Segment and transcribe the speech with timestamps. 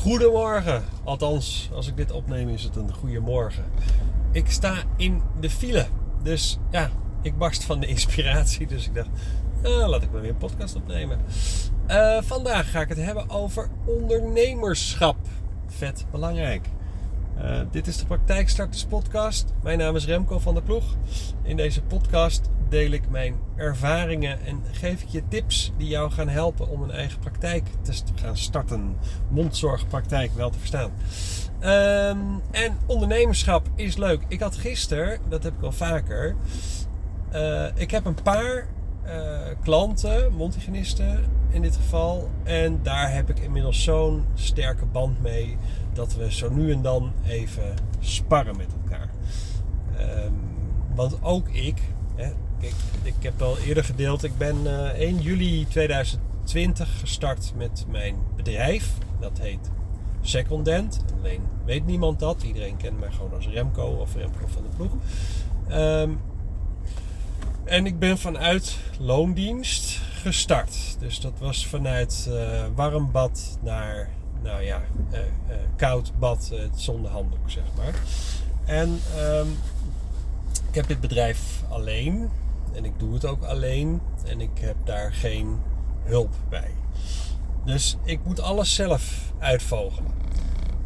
[0.00, 0.84] Goedemorgen.
[1.04, 3.64] Althans, als ik dit opneem is het een goede morgen.
[4.32, 5.86] Ik sta in de file.
[6.22, 6.90] Dus ja,
[7.22, 8.66] ik barst van de inspiratie.
[8.66, 9.08] Dus ik dacht,
[9.62, 11.20] eh, laat ik maar weer een podcast opnemen.
[11.88, 15.16] Uh, vandaag ga ik het hebben over ondernemerschap.
[15.66, 16.68] Vet belangrijk.
[17.38, 19.52] Uh, dit is de Praktijkstarters podcast.
[19.62, 20.84] Mijn naam is Remco van der Ploeg.
[21.42, 26.28] In deze podcast deel ik mijn ervaringen en geef ik je tips die jou gaan
[26.28, 28.96] helpen om een eigen praktijk te gaan starten.
[29.28, 30.90] Mondzorgpraktijk wel te verstaan.
[31.62, 34.22] Um, en ondernemerschap is leuk.
[34.28, 36.36] Ik had gisteren, dat heb ik al vaker,
[37.32, 38.66] uh, ik heb een paar
[39.06, 42.30] uh, klanten, mondhygiënisten in dit geval.
[42.44, 45.56] En daar heb ik inmiddels zo'n sterke band mee
[45.92, 49.08] dat we zo nu en dan even sparren met elkaar.
[50.24, 50.34] Um,
[50.94, 51.82] want ook ik,
[52.16, 57.84] hè, ik, ik heb al eerder gedeeld, ik ben uh, 1 juli 2020 gestart met
[57.88, 58.92] mijn bedrijf.
[59.20, 59.70] Dat heet
[60.20, 61.04] Secondent.
[61.18, 62.42] Alleen weet niemand dat.
[62.42, 64.92] Iedereen kent mij gewoon als Remco of Remco van de ploeg.
[65.70, 66.20] Um,
[67.64, 70.96] en ik ben vanuit loondienst gestart.
[70.98, 74.08] Dus dat was vanuit uh, warm bad naar,
[74.42, 75.18] nou ja, uh,
[75.76, 77.94] koud bad zonder handdoek, zeg maar.
[78.64, 79.58] En um,
[80.68, 82.30] ik heb dit bedrijf alleen.
[82.72, 84.00] En ik doe het ook alleen.
[84.26, 85.60] En ik heb daar geen
[86.02, 86.70] hulp bij.
[87.64, 90.12] Dus ik moet alles zelf uitvogelen.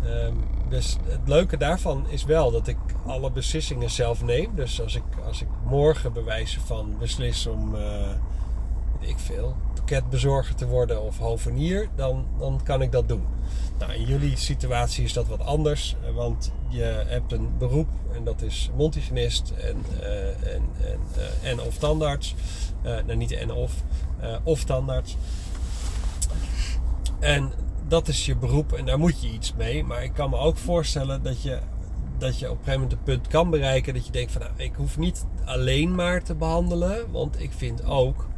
[0.07, 2.77] Um, dus het leuke daarvan is wel dat ik
[3.07, 4.55] alle beslissingen zelf neem.
[4.55, 7.81] Dus als ik, als ik morgen bewijzen van beslis om, uh,
[9.01, 13.25] weet ik veel, pakketbezorger te worden of hovenier, dan, dan kan ik dat doen.
[13.79, 18.43] Nou, in jullie situatie is dat wat anders, want je hebt een beroep en dat
[18.43, 22.35] is mondhygiënist en, uh, en, en, uh, en of tandarts.
[22.83, 23.73] nou, niet en of,
[24.43, 25.17] of tandarts.
[27.21, 27.53] En
[27.89, 29.85] dat is je beroep en daar moet je iets mee.
[29.85, 31.59] Maar ik kan me ook voorstellen dat je,
[32.19, 34.53] dat je op een gegeven moment een punt kan bereiken dat je denkt van nou,
[34.57, 37.11] ik hoef niet alleen maar te behandelen.
[37.11, 38.34] Want ik vind ook eh,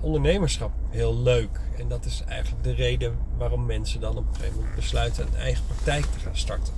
[0.00, 1.60] ondernemerschap heel leuk.
[1.78, 5.36] En dat is eigenlijk de reden waarom mensen dan op een gegeven moment besluiten een
[5.36, 6.72] eigen praktijk te gaan starten.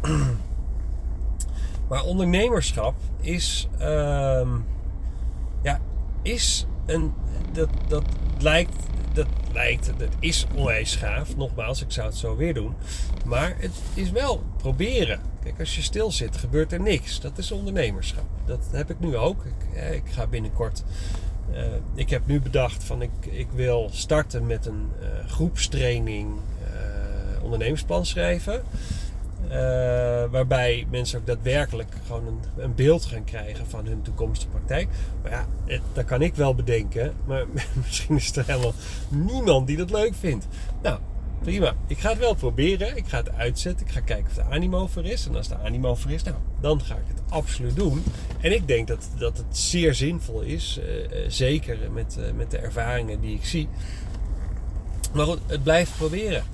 [1.88, 4.48] maar ondernemerschap is, uh,
[5.62, 5.80] ja,
[6.22, 7.14] is een,
[7.52, 8.04] dat, dat
[8.38, 11.36] lijkt dat lijkt, dat is onwijs gaaf.
[11.36, 12.74] Nogmaals, ik zou het zo weer doen.
[13.24, 15.20] Maar het is wel proberen.
[15.42, 17.20] Kijk, als je stil zit, gebeurt er niks.
[17.20, 18.24] Dat is ondernemerschap.
[18.44, 19.44] Dat heb ik nu ook.
[19.44, 20.84] Ik, ik ga binnenkort.
[21.52, 21.58] Uh,
[21.94, 28.06] ik heb nu bedacht van ik, ik wil starten met een uh, groepstraining uh, ondernemersplan
[28.06, 28.62] schrijven.
[30.30, 34.88] Waarbij mensen ook daadwerkelijk gewoon een, een, beeld gaan krijgen van hun toekomstige praktijk.
[35.22, 35.46] Maar ja,
[35.92, 37.12] dat kan ik wel bedenken.
[37.24, 37.44] Maar
[37.84, 38.74] misschien is er helemaal
[39.08, 40.46] niemand die dat leuk vindt.
[40.82, 40.98] Nou,
[41.42, 41.74] prima.
[41.86, 42.96] Ik ga het wel proberen.
[42.96, 43.86] Ik ga het uitzetten.
[43.86, 45.26] Ik ga kijken of de animo voor is.
[45.26, 48.02] En als de animo voor is, nou, dan ga ik het absoluut doen.
[48.40, 50.80] En ik denk dat, dat het zeer zinvol is.
[50.82, 53.68] Uh, uh, zeker met, met de ervaringen die ik zie.
[55.14, 56.44] Maar goed, het blijft proberen.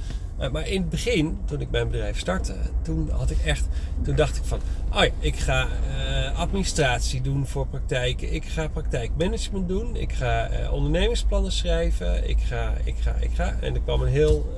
[0.41, 3.69] Uh, maar in het begin, toen ik mijn bedrijf startte, toen had ik echt,
[4.03, 4.61] toen dacht ik van,
[4.93, 10.51] oh ja, ik ga uh, administratie doen voor praktijken, ik ga praktijkmanagement doen, ik ga
[10.51, 13.57] uh, ondernemingsplannen schrijven, ik ga, ik ga, ik ga.
[13.61, 14.55] En er kwam een heel,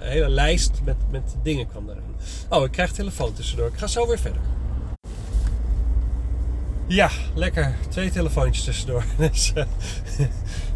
[0.00, 2.14] hele lijst met, met dingen kwam eraan.
[2.48, 4.40] Oh, ik krijg telefoon tussendoor, ik ga zo weer verder.
[6.92, 7.74] Ja, lekker.
[7.88, 9.04] Twee telefoontjes tussendoor.
[9.18, 9.52] Dus,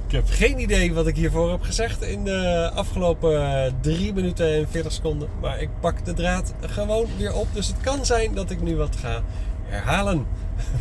[0.06, 4.69] ik heb geen idee wat ik hiervoor heb gezegd in de afgelopen 3 minuten en
[4.69, 5.28] 40 seconden.
[5.41, 7.47] Maar ik pak de draad gewoon weer op.
[7.53, 9.22] Dus het kan zijn dat ik nu wat ga
[9.65, 10.27] herhalen.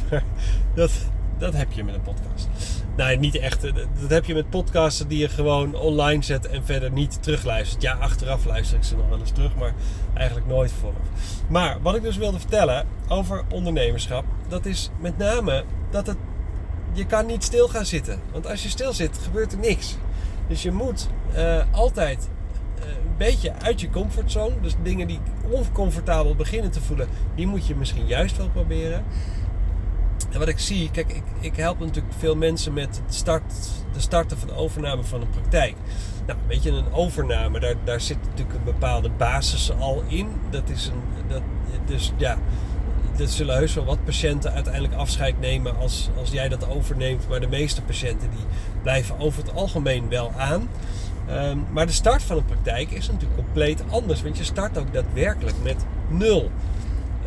[0.76, 0.92] dat,
[1.38, 2.48] dat heb je met een podcast.
[2.96, 3.62] Nee, niet echt.
[4.02, 7.82] Dat heb je met podcasten die je gewoon online zet en verder niet terugluistert.
[7.82, 9.74] Ja, achteraf luister ik ze nog wel eens terug, maar
[10.14, 11.08] eigenlijk nooit vooraf.
[11.48, 16.18] Maar wat ik dus wilde vertellen over ondernemerschap, dat is met name dat het
[16.96, 18.20] je kan niet stil gaan zitten.
[18.32, 19.98] Want als je stil zit, gebeurt er niks.
[20.48, 22.30] Dus je moet uh, altijd
[22.80, 24.62] uh, een beetje uit je comfortzone.
[24.62, 25.20] Dus dingen die
[25.50, 29.04] oncomfortabel beginnen te voelen, die moet je misschien juist wel proberen.
[30.32, 33.54] En wat ik zie, kijk, ik, ik help natuurlijk veel mensen met het start,
[33.94, 35.76] de starten van de overname van een praktijk.
[36.28, 40.28] Nou, weet je, een overname, daar, daar zit natuurlijk een bepaalde basis al in.
[40.50, 41.42] Dat is een, dat,
[41.86, 42.38] dus ja,
[43.20, 47.30] er zullen heus wel wat patiënten uiteindelijk afscheid nemen als, als jij dat overneemt.
[47.30, 48.46] Maar de meeste patiënten die
[48.82, 50.70] blijven over het algemeen wel aan.
[51.30, 54.22] Um, maar de start van een praktijk is natuurlijk compleet anders.
[54.22, 56.52] Want je start ook daadwerkelijk met nul.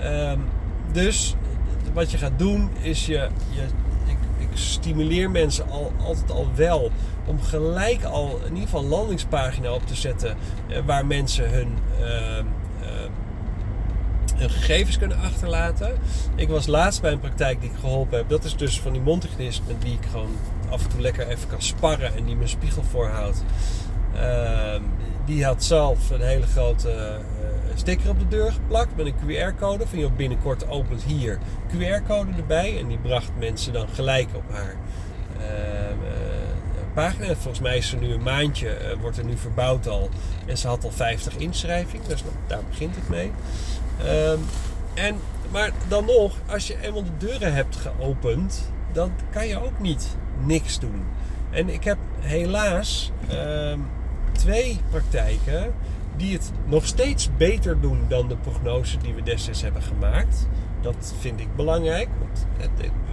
[0.05, 0.45] Um,
[0.93, 1.35] dus
[1.93, 3.63] wat je gaat doen is je, je
[4.07, 6.91] ik, stimuleer mensen al, altijd al wel
[7.27, 10.37] om gelijk al in ieder geval landingspagina op te zetten
[10.69, 12.47] eh, waar mensen hun, ehm, ehm,
[14.39, 15.93] gegevens kunnen achterlaten.
[16.35, 18.29] Ik was laatst bij een praktijk die ik geholpen heb.
[18.29, 20.37] Dat is dus van die mondhygiënist met wie ik gewoon
[20.71, 23.45] af en toe lekker even kan sparren en die mijn spiegel voorhoudt.
[24.15, 24.83] Ehm,
[25.25, 29.87] die had zelf een hele grote uh, sticker op de deur geplakt met een QR-code.
[29.87, 31.39] Van joh, binnenkort opent hier
[31.69, 32.79] QR-code erbij.
[32.79, 34.75] En die bracht mensen dan gelijk op haar
[35.37, 35.47] uh,
[37.07, 40.09] Volgens mij is er nu een maandje, wordt er nu verbouwd al.
[40.47, 42.09] En ze had al 50 inschrijvingen.
[42.09, 43.31] Dus daar begint het mee.
[44.05, 44.39] Ehm,
[44.95, 45.17] en,
[45.51, 50.17] maar dan nog, als je eenmaal de deuren hebt geopend, dan kan je ook niet
[50.45, 51.05] niks doen.
[51.51, 53.79] En ik heb helaas ehm,
[54.33, 55.75] twee praktijken
[56.17, 60.47] die het nog steeds beter doen dan de prognose die we destijds hebben gemaakt.
[60.81, 62.47] Dat vind ik belangrijk, want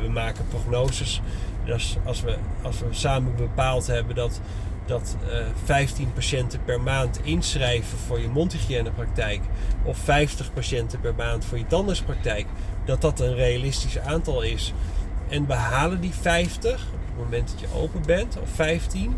[0.01, 1.21] we maken prognoses.
[1.65, 4.41] Dus als we, als we samen bepaald hebben dat,
[4.85, 9.41] dat uh, 15 patiënten per maand inschrijven voor je mondhygiënepraktijk
[9.83, 12.45] of 50 patiënten per maand voor je tandartspraktijk,
[12.85, 14.73] dat dat een realistisch aantal is.
[15.29, 19.15] En we halen die 50 op het moment dat je open bent, of 15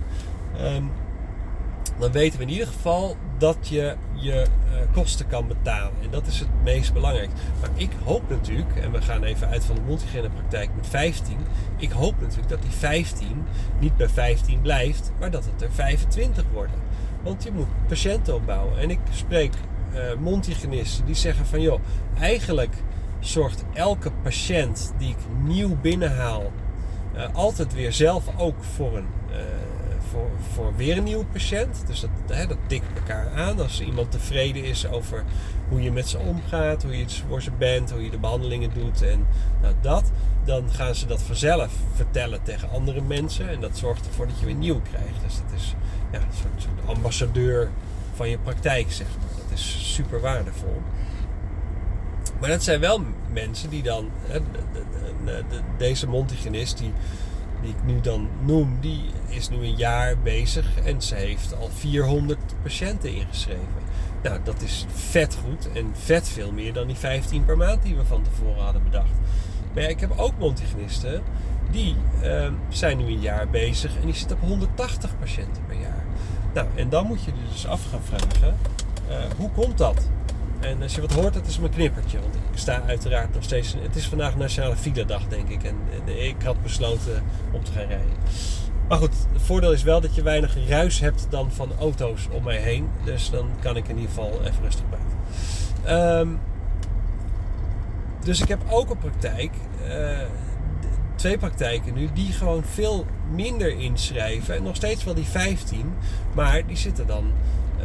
[1.99, 5.93] dan weten we in ieder geval dat je je uh, kosten kan betalen.
[6.01, 7.29] En dat is het meest belangrijk.
[7.59, 11.37] Maar ik hoop natuurlijk, en we gaan even uit van de praktijk met 15.
[11.77, 13.45] Ik hoop natuurlijk dat die 15
[13.79, 16.75] niet bij 15 blijft, maar dat het er 25 worden.
[17.23, 18.79] Want je moet patiënten opbouwen.
[18.79, 19.53] En ik spreek
[19.93, 21.79] uh, mondhygiënisten die zeggen van joh,
[22.19, 22.75] eigenlijk
[23.19, 26.51] zorgt elke patiënt die ik nieuw binnenhaal
[27.15, 29.07] uh, altijd weer zelf ook voor een
[30.11, 31.83] voor, voor weer een nieuwe patiënt.
[31.87, 33.59] Dus dat, hè, dat tikt elkaar aan.
[33.59, 35.23] Als iemand tevreden is over
[35.69, 39.01] hoe je met ze omgaat, hoe je voor ze bent, hoe je de behandelingen doet
[39.01, 39.27] en
[39.61, 40.11] nou, dat,
[40.45, 43.49] dan gaan ze dat vanzelf vertellen tegen andere mensen.
[43.49, 45.21] En dat zorgt ervoor dat je weer nieuw krijgt.
[45.23, 45.75] Dus dat is
[46.11, 47.69] ja, een soort, soort ambassadeur
[48.13, 49.43] van je praktijk, zeg maar.
[49.43, 50.81] Dat is super waardevol.
[52.39, 53.01] Maar dat zijn wel
[53.33, 54.59] mensen die dan, hè, de,
[55.25, 56.93] de, de, deze mondhygiënist, die
[57.67, 61.69] die ik nu dan noem, die is nu een jaar bezig en ze heeft al
[61.73, 63.85] 400 patiënten ingeschreven.
[64.23, 67.95] Nou, dat is vet goed en vet veel meer dan die 15 per maand die
[67.95, 69.11] we van tevoren hadden bedacht.
[69.73, 71.21] Maar ja, ik heb ook mondhygiënisten
[71.71, 76.05] die uh, zijn nu een jaar bezig en die zitten op 180 patiënten per jaar.
[76.53, 78.57] Nou, en dan moet je dus af gaan vragen,
[79.09, 80.09] uh, hoe komt dat?
[80.59, 82.19] En als je wat hoort, dat is mijn knippertje.
[82.19, 83.75] Want ik sta uiteraard nog steeds.
[83.79, 85.63] Het is vandaag Nationale File-dag, denk ik.
[85.63, 85.75] En,
[86.05, 88.15] ik had besloten om te gaan rijden.
[88.87, 92.43] Maar goed, het voordeel is wel dat je weinig ruis hebt dan van auto's om
[92.43, 92.89] mij heen.
[93.03, 95.15] Dus dan kan ik in ieder geval even rustig praten.
[96.19, 96.39] Um,
[98.27, 99.51] dus ik heb ook een praktijk.
[99.87, 100.19] Uh,
[101.15, 104.55] twee praktijken nu die gewoon veel minder inschrijven.
[104.55, 105.93] En nog steeds wel die 15.
[106.33, 107.31] Maar die zitten dan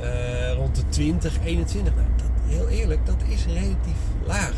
[0.02, 1.94] uh, rond de 20, 21.
[1.94, 4.54] Nou, dat heel eerlijk, dat is relatief laag.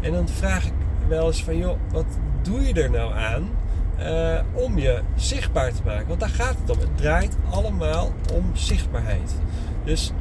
[0.00, 0.72] En dan vraag ik
[1.08, 2.06] wel eens van, joh, wat
[2.42, 3.48] doe je er nou aan
[4.00, 6.08] uh, om je zichtbaar te maken?
[6.08, 6.78] Want daar gaat het om.
[6.78, 9.34] Het draait allemaal om zichtbaarheid.
[9.84, 10.12] Dus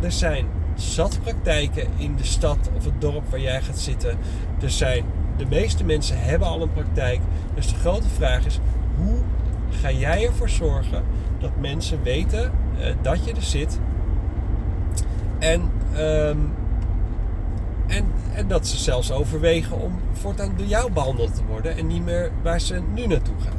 [0.00, 4.18] er zijn zat praktijken in de stad of het dorp waar jij gaat zitten.
[4.62, 5.04] Er zijn,
[5.36, 7.20] de meeste mensen hebben al een praktijk.
[7.54, 8.60] Dus de grote vraag is,
[8.96, 9.18] hoe
[9.70, 11.02] ga jij ervoor zorgen
[11.38, 13.80] dat mensen weten uh, dat je er zit
[15.40, 16.52] en um,
[17.90, 18.04] en,
[18.34, 22.30] en dat ze zelfs overwegen om voortaan door jou behandeld te worden en niet meer
[22.42, 23.58] waar ze nu naartoe gaan.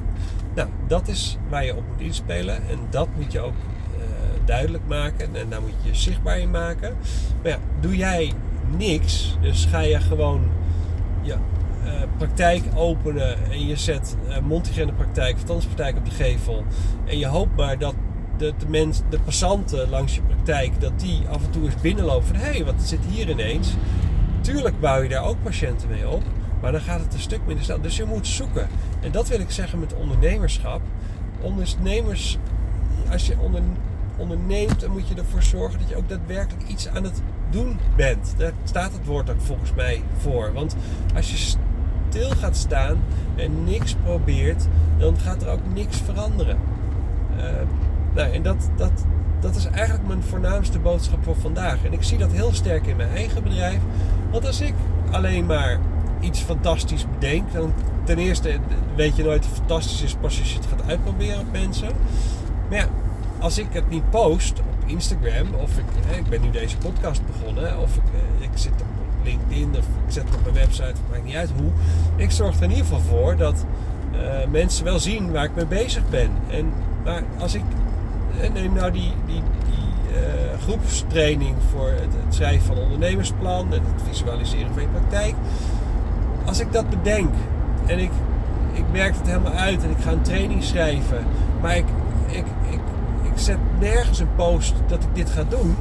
[0.53, 3.53] Nou, dat is waar je op moet inspelen en dat moet je ook
[3.97, 4.03] uh,
[4.45, 6.95] duidelijk maken en daar moet je je zichtbaar in maken.
[7.41, 8.33] Maar ja, doe jij
[8.77, 10.41] niks, dus ga je gewoon
[11.21, 11.37] ja,
[11.85, 16.63] uh, praktijk openen en je zet uh, mondhygiëne praktijk of tandartspraktijk op de gevel
[17.05, 17.95] en je hoopt maar dat
[18.41, 22.35] de, de, de passanten langs je praktijk, dat die af en toe eens binnenlopen van
[22.35, 23.73] hé, hey, wat zit hier ineens?
[24.41, 26.23] Tuurlijk bouw je daar ook patiënten mee op,
[26.61, 27.81] maar dan gaat het een stuk minder snel.
[27.81, 28.67] Dus je moet zoeken.
[29.01, 30.81] En dat wil ik zeggen met ondernemerschap.
[31.41, 32.37] Ondernemers,
[33.11, 33.61] als je onder,
[34.17, 38.33] onderneemt, dan moet je ervoor zorgen dat je ook daadwerkelijk iets aan het doen bent.
[38.37, 40.53] Daar staat het woord ook volgens mij voor.
[40.53, 40.75] Want
[41.15, 41.37] als je
[42.09, 43.03] stil gaat staan
[43.35, 44.67] en niks probeert,
[44.97, 46.57] dan gaat er ook niks veranderen.
[47.37, 47.43] Uh,
[48.13, 49.05] nou, en dat, dat,
[49.39, 51.85] dat is eigenlijk mijn voornaamste boodschap voor vandaag.
[51.85, 53.79] En ik zie dat heel sterk in mijn eigen bedrijf.
[54.31, 54.73] Want als ik
[55.11, 55.79] alleen maar
[56.19, 57.73] iets fantastisch bedenk, dan
[58.03, 58.59] ten eerste
[58.95, 61.89] weet je nooit het fantastisch is pas als je het gaat uitproberen op mensen.
[62.69, 62.87] Maar ja,
[63.39, 67.79] als ik het niet post op Instagram, of ik, ik ben nu deze podcast begonnen,
[67.79, 68.87] of ik, eh, ik zit op
[69.23, 71.71] LinkedIn, of ik zet het op mijn website, het maakt niet uit hoe.
[72.15, 73.65] Ik zorg er in ieder geval voor dat
[74.11, 76.29] eh, mensen wel zien waar ik mee bezig ben.
[76.49, 76.73] En,
[77.03, 77.63] maar als ik
[78.53, 79.43] neem nou die, die
[80.63, 85.33] groepstraining voor het, schrijven van ondernemersplan en het visualiseren van je praktijk.
[86.45, 87.33] Als ik dat bedenk
[87.85, 88.11] en ik,
[88.73, 91.25] ik werk het helemaal uit en ik ga een training schrijven,
[91.61, 91.85] maar ik,
[92.27, 92.79] ik, ik,
[93.23, 95.75] ik zet nergens een post dat ik dit ga doen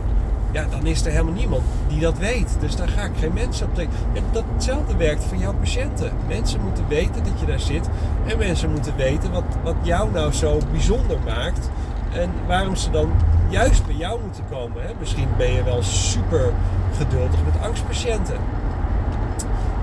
[0.52, 2.56] ja, dan is er helemaal niemand die dat weet.
[2.60, 3.96] Dus daar ga ik geen mensen op trekken.
[4.14, 6.12] En datzelfde werkt voor jouw patiënten.
[6.28, 7.88] Mensen moeten weten dat je daar zit.
[8.26, 11.70] En mensen moeten weten wat, wat jou nou zo bijzonder maakt.
[12.12, 13.10] En waarom ze dan
[13.50, 14.82] juist bij jou moeten komen.
[14.82, 14.88] Hè?
[14.98, 16.52] Misschien ben je wel super
[16.96, 18.36] geduldig met angstpatiënten.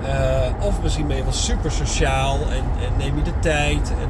[0.04, 3.90] Uh, of misschien ben je wel super sociaal en, en neem je de tijd.
[3.90, 4.10] En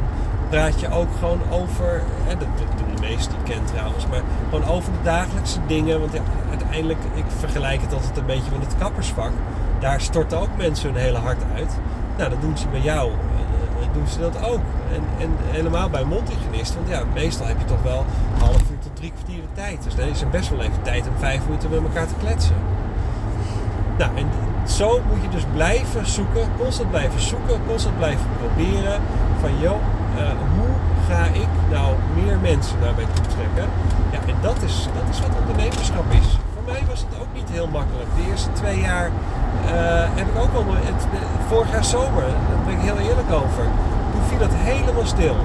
[0.49, 4.65] praat je ook gewoon over, hè, dat doen de meesten die kent trouwens, maar gewoon
[4.65, 5.99] over de dagelijkse dingen.
[5.99, 9.31] Want ja, uiteindelijk, ik vergelijk het altijd een beetje met het kappersvak.
[9.79, 11.77] Daar storten ook mensen hun hele hart uit.
[12.17, 13.11] Nou, dat doen ze bij jou.
[13.79, 14.61] Uh, doen ze dat ook.
[14.93, 16.75] En, en helemaal bij mondhygiënist.
[16.75, 18.05] Want ja, meestal heb je toch wel
[18.39, 19.83] half uur tot drie kwartier tijd.
[19.83, 22.55] Dus dan is best wel even tijd om vijf minuten met elkaar te kletsen.
[23.97, 24.27] Nou, en
[24.67, 29.01] zo moet je dus blijven zoeken, constant blijven zoeken, constant blijven proberen.
[29.39, 29.81] Van joh,
[30.17, 30.73] uh, hoe
[31.09, 33.69] ga ik nou meer mensen naar mij toe trekken?
[34.11, 36.46] Ja, en dat is, dat is wat ondernemerschap is.
[36.71, 38.09] Mij was het ook niet heel makkelijk.
[38.15, 39.11] De eerste twee jaar uh,
[40.19, 41.01] heb ik ook al, het,
[41.47, 43.63] vorig jaar zomer, daar ben ik heel eerlijk over,
[44.11, 45.37] toen viel het helemaal stil.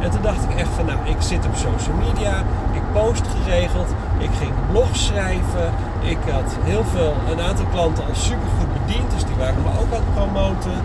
[0.00, 2.34] En toen dacht ik echt van, nou, ik zit op social media,
[2.78, 5.66] ik post geregeld, ik ging blogs schrijven,
[6.14, 9.70] ik had heel veel, een aantal klanten al super goed bediend, dus die waren me
[9.80, 10.78] ook aan het promoten.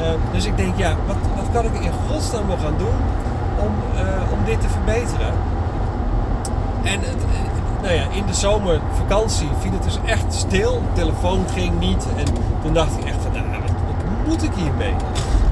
[0.00, 2.98] Ehm, dus ik denk, ja, wat, wat kan ik in godsnaam nog gaan doen
[3.64, 5.32] om, eh, om dit te verbeteren?
[6.92, 7.22] En het,
[7.82, 10.72] nou ja, in de zomervakantie viel het dus echt stil.
[10.72, 12.06] De telefoon ging niet.
[12.16, 12.24] En
[12.62, 13.46] toen dacht ik echt van, nou,
[13.86, 14.94] wat, moet ik hiermee?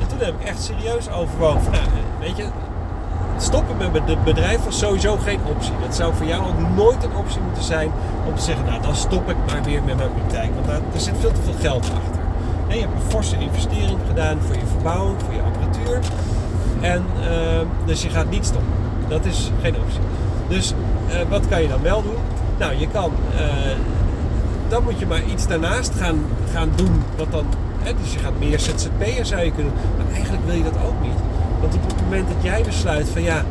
[0.00, 1.84] En toen heb ik echt serieus overwogen nou,
[2.20, 2.44] weet je,
[3.38, 5.72] stoppen met het bedrijf was sowieso geen optie.
[5.86, 7.90] Dat zou voor jou ook nooit een optie moeten zijn
[8.26, 10.54] om te zeggen, nou dan stop ik maar weer met mijn praktijk.
[10.54, 12.20] Want daar, er zit veel te veel geld achter.
[12.68, 15.98] En je hebt een forse investering gedaan voor je verbouwing, voor je apparatuur.
[16.80, 17.26] En uh,
[17.84, 18.72] dus je gaat niet stoppen.
[19.08, 20.00] Dat is geen optie.
[20.50, 20.74] Dus
[21.08, 22.20] uh, wat kan je dan wel doen?
[22.58, 23.12] Nou, je kan.
[23.34, 23.40] Uh,
[24.68, 26.18] dan moet je maar iets daarnaast gaan,
[26.52, 27.02] gaan doen.
[27.16, 27.44] Wat dan,
[27.82, 29.72] hè, dus je gaat meer ZZP'er zou je kunnen.
[29.96, 31.18] Maar eigenlijk wil je dat ook niet.
[31.60, 33.44] Want op het moment dat jij besluit van ja,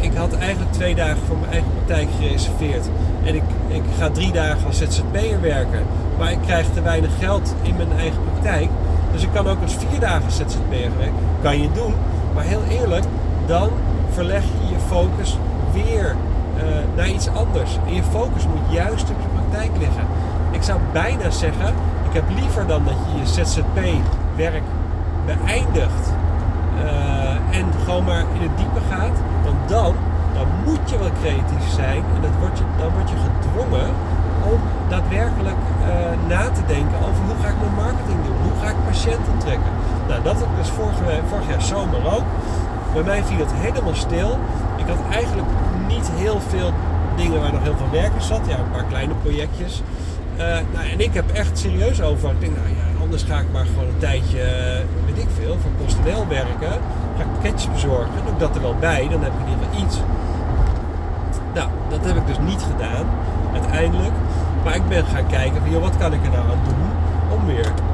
[0.00, 2.88] ik had eigenlijk twee dagen voor mijn eigen praktijk gereserveerd.
[3.24, 5.82] En ik, ik ga drie dagen als ZZP'er werken.
[6.18, 8.68] Maar ik krijg te weinig geld in mijn eigen praktijk.
[9.12, 11.14] Dus ik kan ook als vier dagen ZZP'er werken.
[11.42, 11.94] Kan je doen.
[12.34, 13.04] Maar heel eerlijk,
[13.46, 13.70] dan
[14.10, 15.38] verleg je je focus
[15.72, 16.16] weer
[16.56, 16.62] uh,
[16.96, 17.78] naar iets anders.
[17.86, 20.06] En je focus moet juist op je praktijk liggen.
[20.50, 21.74] Ik zou bijna zeggen,
[22.08, 24.62] ik heb liever dan dat je je ZZP-werk
[25.26, 26.12] beëindigt
[26.84, 29.16] uh, en gewoon maar in het diepe gaat.
[29.44, 29.94] Want dan,
[30.34, 33.90] dan moet je wel creatief zijn en dat je, dan word je gedwongen
[34.52, 38.68] om daadwerkelijk uh, na te denken over hoe ga ik mijn marketing doen, hoe ga
[38.74, 39.72] ik patiënten trekken.
[40.08, 40.70] Nou, dat had ik dus
[41.28, 42.26] vorig jaar zomer ook.
[42.92, 44.38] Bij mij viel het helemaal stil.
[44.76, 45.48] Ik had eigenlijk
[45.88, 46.72] niet heel veel
[47.16, 48.40] dingen waar nog heel veel werk in zat.
[48.46, 49.82] Ja, een paar kleine projectjes.
[50.36, 52.30] Uh, nou, en ik heb echt serieus over.
[52.30, 54.42] Ik denk, nou ja, anders ga ik maar gewoon een tijdje,
[55.06, 56.72] weet ik veel, voor PostNL werken.
[57.16, 58.10] Ga ik pakketjes bezorgen.
[58.24, 59.96] Doe ik dat er wel bij, dan heb ik in ieder geval iets.
[61.54, 63.06] Nou, dat heb ik dus niet gedaan,
[63.52, 64.14] uiteindelijk.
[64.64, 66.89] Maar ik ben gaan kijken van, joh, wat kan ik er nou aan doen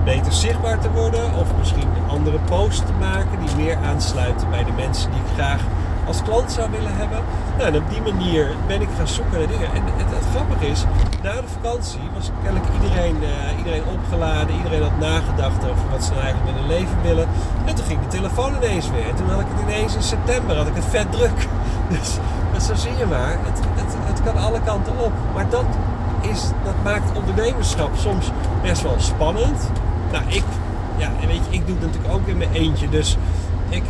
[0.05, 1.35] beter zichtbaar te worden.
[1.35, 5.61] Of misschien andere posts te maken die meer aansluiten bij de mensen die ik graag
[6.07, 7.19] als klant zou willen hebben.
[7.57, 9.71] Nou, en op die manier ben ik gaan zoeken naar dingen.
[9.75, 10.85] En het, grappige is,
[11.23, 14.57] na de vakantie was kennelijk iedereen, uh, iedereen opgeladen.
[14.57, 17.29] Iedereen had nagedacht over wat ze nou eigenlijk met hun leven willen.
[17.65, 19.09] En toen ging de telefoon ineens weer.
[19.09, 21.39] En toen had ik het ineens in september, had ik het vet druk.
[21.89, 22.19] Dus,
[22.53, 25.13] dus zo zie je maar, het, het, het kan alle kanten op.
[25.35, 25.65] Maar dat,
[26.21, 28.31] is, dat maakt ondernemerschap soms
[28.63, 29.71] best wel spannend.
[30.13, 30.45] Nou, ik,
[30.97, 32.89] ja, weet je, ik doe het natuurlijk ook in mijn eentje.
[32.89, 33.17] Dus
[33.69, 33.83] ik,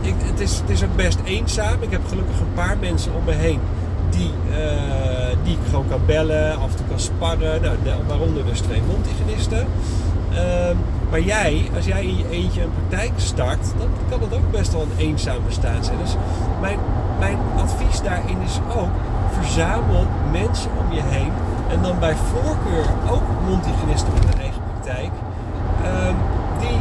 [0.00, 1.76] ik, het, is, het is ook best eenzaam.
[1.82, 3.60] Ik heb gelukkig een paar mensen om me heen
[4.10, 4.56] die, uh,
[5.42, 7.62] die ik gewoon kan bellen, af en toe kan sparren.
[7.62, 7.76] Nou,
[8.08, 9.66] waaronder dus twee mondhygiënisten.
[10.32, 10.38] Uh,
[11.10, 14.72] maar jij, als jij in je eentje een praktijk start, dan kan het ook best
[14.72, 15.98] wel een eenzaam bestaan zijn.
[15.98, 16.16] Dus
[16.60, 16.78] mijn,
[17.18, 18.90] mijn advies daarin is ook,
[19.40, 21.32] verzamel mensen om je heen.
[21.70, 25.12] En dan bij voorkeur ook mondhygiënisten met een eigen praktijk.
[25.82, 26.14] Uh,
[26.60, 26.78] die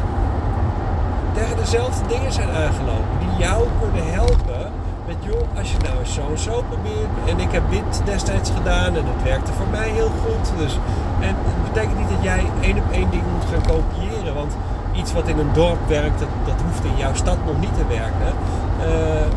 [1.33, 3.15] tegen dezelfde dingen zijn aangelopen.
[3.19, 4.63] Die jou kunnen helpen
[5.07, 7.13] met joh, als je nou eens zo en zo probeert.
[7.25, 10.45] En ik heb dit destijds gedaan en het werkte voor mij heel goed.
[10.57, 10.73] Dus,
[11.19, 14.33] en het betekent niet dat jij één op één ding moet gaan kopiëren.
[14.33, 14.53] Want
[14.93, 17.87] iets wat in een dorp werkt, dat, dat hoeft in jouw stad nog niet te
[17.87, 18.31] werken.
[18.79, 19.27] Eh,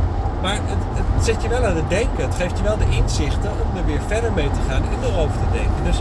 [0.47, 2.23] maar het, zet je wel aan het denken.
[2.29, 5.39] Het geeft je wel de inzichten om er weer verder mee te gaan en erover
[5.45, 5.81] te denken.
[5.89, 5.99] Dus,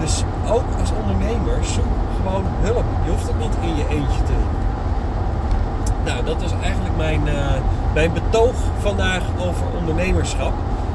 [0.00, 0.14] dus
[0.56, 2.84] ook als ondernemer, zoek gewoon hulp.
[3.04, 4.52] Je hoeft het niet in je eentje te doen.
[6.04, 7.34] Nou, dat is eigenlijk mijn, uh,
[7.94, 10.52] mijn betoog vandaag over ondernemerschap.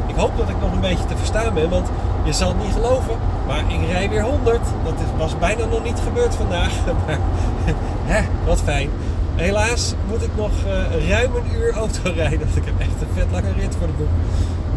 [0.08, 1.88] Ik hoop dat ik nog een beetje te verstaan ben, want
[2.24, 3.16] je zal het niet geloven,
[3.48, 4.60] maar ik rij weer 100.
[4.84, 6.72] Dat was bijna nog niet gebeurd vandaag,
[7.06, 7.18] maar
[8.12, 8.90] hè, wat fijn.
[9.36, 13.08] Helaas moet ik nog uh, ruim een uur auto rijden, want ik heb echt een
[13.14, 14.08] vet lange rit voor de boek.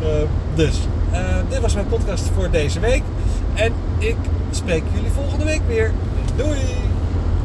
[0.03, 0.09] Uh,
[0.55, 0.79] dus,
[1.49, 3.03] dit was mijn podcast voor deze week.
[3.55, 4.17] En ik
[4.51, 5.93] spreek jullie volgende week weer.
[6.37, 6.86] Doei!